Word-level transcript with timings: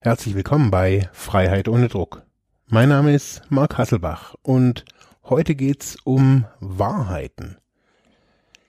Herzlich 0.00 0.36
willkommen 0.36 0.70
bei 0.70 1.08
Freiheit 1.12 1.66
ohne 1.66 1.88
Druck. 1.88 2.22
Mein 2.68 2.90
Name 2.90 3.12
ist 3.12 3.42
Marc 3.48 3.78
Hasselbach 3.78 4.36
und 4.42 4.84
heute 5.24 5.56
geht's 5.56 5.96
um 6.04 6.44
Wahrheiten. 6.60 7.56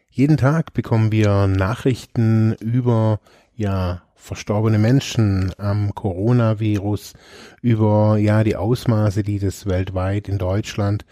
Jeden 0.10 0.38
Tag 0.38 0.74
bekommen 0.74 1.12
wir 1.12 1.46
Nachrichten 1.46 2.54
über 2.54 3.20
ja 3.54 4.02
verstorbene 4.16 4.80
Menschen 4.80 5.54
am 5.60 5.94
Coronavirus, 5.94 7.14
über 7.62 8.18
ja 8.18 8.44
die 8.44 8.56
Ausmaße, 8.56 9.22
die 9.22 9.38
das 9.38 9.68
weltweit 9.68 10.30
in 10.30 10.40
Deutschland, 10.40 11.06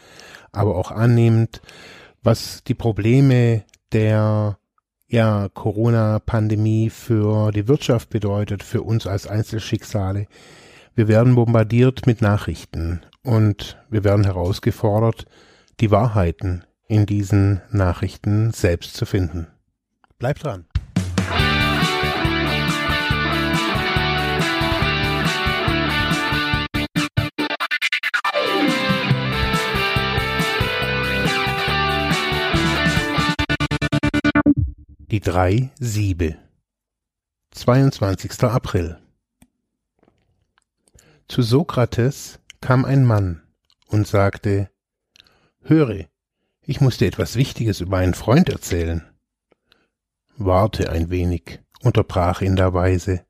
aber 0.51 0.77
auch 0.77 0.89
annimmt, 0.89 1.61
was 2.23 2.63
die 2.63 2.73
Probleme 2.73 3.65
der 3.91 4.57
ja 5.07 5.49
Corona-Pandemie 5.53 6.89
für 6.89 7.51
die 7.51 7.67
Wirtschaft 7.67 8.09
bedeutet, 8.09 8.63
für 8.63 8.81
uns 8.83 9.07
als 9.07 9.27
Einzelschicksale. 9.27 10.27
Wir 10.95 11.07
werden 11.07 11.35
bombardiert 11.35 12.05
mit 12.05 12.21
Nachrichten 12.21 13.01
und 13.23 13.77
wir 13.89 14.03
werden 14.03 14.25
herausgefordert, 14.25 15.25
die 15.79 15.91
Wahrheiten 15.91 16.63
in 16.87 17.05
diesen 17.05 17.61
Nachrichten 17.71 18.51
selbst 18.51 18.95
zu 18.95 19.05
finden. 19.05 19.47
Bleibt 20.17 20.43
dran. 20.43 20.65
Die 35.09 35.21
drei 35.21 35.71
Siebe 35.79 36.35
22. 37.51 38.43
April 38.43 38.99
Zu 41.29 41.43
Sokrates 41.43 42.41
kam 42.59 42.83
ein 42.83 43.05
Mann 43.05 43.41
und 43.87 44.05
sagte 44.05 44.69
Höre, 45.61 46.09
ich 46.61 46.81
muss 46.81 46.97
dir 46.97 47.07
etwas 47.07 47.37
Wichtiges 47.37 47.79
über 47.79 47.99
einen 47.99 48.15
Freund 48.15 48.49
erzählen. 48.49 49.01
Warte 50.35 50.89
ein 50.89 51.09
wenig, 51.09 51.61
unterbrach 51.81 52.41
ihn 52.41 52.57
der 52.57 52.73
Weise. 52.73 53.25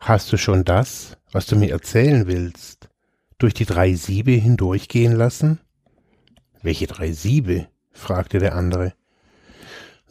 Hast 0.00 0.32
du 0.32 0.36
schon 0.36 0.64
das, 0.64 1.16
was 1.30 1.46
du 1.46 1.54
mir 1.54 1.70
erzählen 1.70 2.26
willst, 2.26 2.88
durch 3.38 3.54
die 3.54 3.66
drei 3.66 3.94
Siebe 3.94 4.32
hindurchgehen 4.32 5.12
lassen? 5.12 5.60
Welche 6.60 6.88
drei 6.88 7.12
Siebe? 7.12 7.68
fragte 7.92 8.40
der 8.40 8.56
andere. 8.56 8.94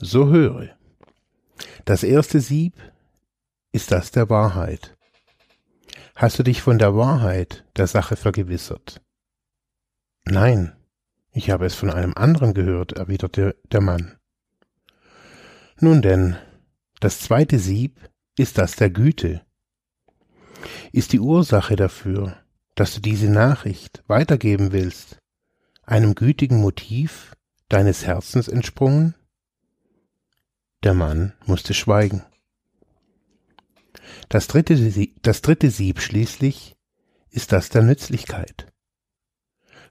So 0.03 0.29
höre. 0.29 0.75
Das 1.85 2.01
erste 2.01 2.39
Sieb 2.39 2.73
ist 3.71 3.91
das 3.91 4.09
der 4.09 4.31
Wahrheit. 4.31 4.97
Hast 6.15 6.39
du 6.39 6.43
dich 6.43 6.63
von 6.63 6.79
der 6.79 6.95
Wahrheit 6.95 7.65
der 7.75 7.85
Sache 7.85 8.15
vergewissert? 8.15 8.99
Nein, 10.25 10.75
ich 11.31 11.51
habe 11.51 11.67
es 11.67 11.75
von 11.75 11.91
einem 11.91 12.15
anderen 12.15 12.55
gehört, 12.55 12.93
erwiderte 12.93 13.55
der 13.71 13.81
Mann. 13.81 14.17
Nun 15.79 16.01
denn, 16.01 16.35
das 16.99 17.19
zweite 17.19 17.59
Sieb 17.59 17.99
ist 18.39 18.57
das 18.57 18.75
der 18.75 18.89
Güte. 18.89 19.45
Ist 20.91 21.13
die 21.13 21.19
Ursache 21.19 21.75
dafür, 21.75 22.37
dass 22.73 22.95
du 22.95 23.01
diese 23.01 23.29
Nachricht 23.29 24.03
weitergeben 24.07 24.71
willst, 24.71 25.19
einem 25.83 26.15
gütigen 26.15 26.59
Motiv 26.59 27.35
deines 27.69 28.07
Herzens 28.07 28.47
entsprungen? 28.47 29.13
Der 30.83 30.93
Mann 30.93 31.33
musste 31.45 31.73
schweigen. 31.73 32.23
Das 34.29 34.47
dritte, 34.47 34.75
das 35.21 35.41
dritte 35.41 35.69
Sieb 35.69 35.99
schließlich 35.99 36.75
ist 37.29 37.51
das 37.51 37.69
der 37.69 37.83
Nützlichkeit. 37.83 38.67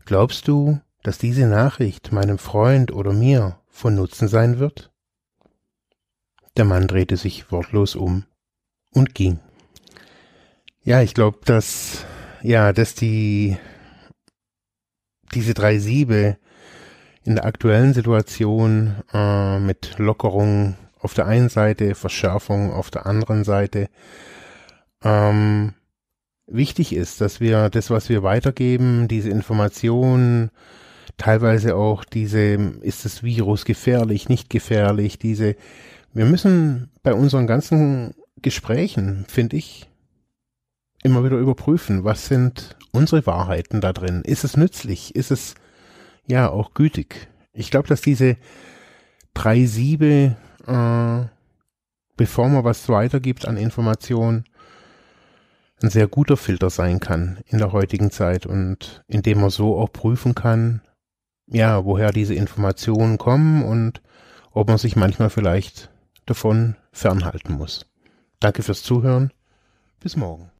Glaubst 0.04 0.48
du, 0.48 0.80
dass 1.02 1.18
diese 1.18 1.46
Nachricht 1.46 2.12
meinem 2.12 2.38
Freund 2.38 2.92
oder 2.92 3.12
mir 3.12 3.60
von 3.68 3.94
Nutzen 3.94 4.28
sein 4.28 4.58
wird? 4.58 4.90
Der 6.56 6.64
Mann 6.64 6.88
drehte 6.88 7.16
sich 7.16 7.52
wortlos 7.52 7.94
um 7.94 8.26
und 8.90 9.14
ging. 9.14 9.38
Ja, 10.82 11.02
ich 11.02 11.14
glaube, 11.14 11.38
dass 11.44 12.04
ja, 12.42 12.72
dass 12.72 12.94
die 12.94 13.58
diese 15.34 15.54
drei 15.54 15.78
Siebe 15.78 16.38
in 17.24 17.34
der 17.34 17.44
aktuellen 17.44 17.92
Situation 17.92 18.96
äh, 19.12 19.58
mit 19.58 19.98
Lockerung 19.98 20.76
auf 20.98 21.14
der 21.14 21.26
einen 21.26 21.48
Seite, 21.48 21.94
Verschärfung 21.94 22.72
auf 22.72 22.90
der 22.90 23.06
anderen 23.06 23.44
Seite 23.44 23.88
ähm, 25.02 25.74
wichtig 26.46 26.94
ist, 26.94 27.20
dass 27.20 27.40
wir 27.40 27.70
das, 27.70 27.90
was 27.90 28.08
wir 28.08 28.22
weitergeben, 28.22 29.08
diese 29.08 29.30
Informationen, 29.30 30.50
teilweise 31.16 31.76
auch 31.76 32.04
diese, 32.04 32.54
ist 32.80 33.04
das 33.04 33.22
Virus 33.22 33.64
gefährlich, 33.64 34.28
nicht 34.28 34.50
gefährlich, 34.50 35.18
diese, 35.18 35.56
wir 36.12 36.24
müssen 36.24 36.90
bei 37.02 37.14
unseren 37.14 37.46
ganzen 37.46 38.14
Gesprächen, 38.42 39.26
finde 39.28 39.56
ich, 39.56 39.88
immer 41.02 41.24
wieder 41.24 41.36
überprüfen, 41.36 42.04
was 42.04 42.26
sind 42.26 42.76
unsere 42.92 43.26
Wahrheiten 43.26 43.80
da 43.80 43.92
drin? 43.92 44.22
Ist 44.24 44.44
es 44.44 44.56
nützlich? 44.56 45.14
Ist 45.14 45.30
es 45.30 45.54
ja, 46.30 46.48
auch 46.48 46.74
gütig. 46.74 47.28
Ich 47.52 47.70
glaube, 47.70 47.88
dass 47.88 48.00
diese 48.00 48.36
drei 49.34 49.64
Siebe, 49.64 50.36
äh, 50.66 51.24
bevor 52.16 52.48
man 52.48 52.64
was 52.64 52.88
weitergibt 52.88 53.46
an 53.46 53.56
Informationen, 53.56 54.44
ein 55.82 55.90
sehr 55.90 56.06
guter 56.06 56.36
Filter 56.36 56.70
sein 56.70 57.00
kann 57.00 57.40
in 57.46 57.58
der 57.58 57.72
heutigen 57.72 58.10
Zeit 58.10 58.46
und 58.46 59.02
indem 59.08 59.40
man 59.40 59.50
so 59.50 59.76
auch 59.76 59.92
prüfen 59.92 60.34
kann, 60.34 60.82
ja, 61.46 61.84
woher 61.84 62.12
diese 62.12 62.34
Informationen 62.34 63.18
kommen 63.18 63.64
und 63.64 64.00
ob 64.52 64.68
man 64.68 64.78
sich 64.78 64.94
manchmal 64.94 65.30
vielleicht 65.30 65.90
davon 66.26 66.76
fernhalten 66.92 67.54
muss. 67.54 67.86
Danke 68.38 68.62
fürs 68.62 68.82
Zuhören. 68.82 69.32
Bis 70.00 70.16
morgen. 70.16 70.50